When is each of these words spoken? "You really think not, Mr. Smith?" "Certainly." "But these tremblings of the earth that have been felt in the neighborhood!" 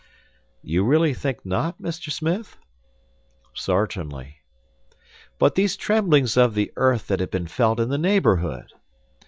"You 0.63 0.83
really 0.83 1.13
think 1.13 1.45
not, 1.45 1.77
Mr. 1.79 2.11
Smith?" 2.11 2.57
"Certainly." 3.53 4.37
"But 5.37 5.53
these 5.53 5.77
tremblings 5.77 6.37
of 6.37 6.55
the 6.55 6.71
earth 6.75 7.05
that 7.05 7.19
have 7.19 7.29
been 7.29 7.45
felt 7.45 7.79
in 7.79 7.89
the 7.89 7.99
neighborhood!" 7.99 8.71